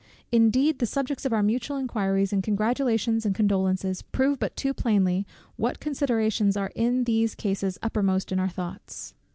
Indeed 0.31 0.79
the 0.79 0.87
subjects 0.87 1.25
of 1.25 1.31
our 1.31 1.43
mutual 1.43 1.77
inquiries, 1.77 2.33
and 2.33 2.41
congratulations, 2.41 3.23
and 3.23 3.35
condolences, 3.35 4.01
prove 4.01 4.39
but 4.39 4.55
too 4.55 4.73
plainly 4.73 5.27
what 5.57 5.79
considerations 5.79 6.57
are 6.57 6.71
in 6.73 7.03
these 7.03 7.35
cases 7.35 7.77
uppermost 7.83 8.31
in 8.31 8.39
our 8.39 8.49
thoughts. 8.49 9.13